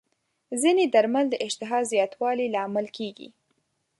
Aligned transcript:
ځینې 0.61 0.83
درمل 0.93 1.25
د 1.29 1.35
اشتها 1.45 1.79
زیاتوالي 1.91 2.47
لامل 2.55 2.87
کېږي. 2.97 3.29